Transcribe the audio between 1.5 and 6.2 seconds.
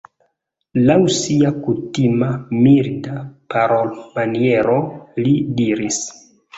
kutima milda parolmaniero li diris: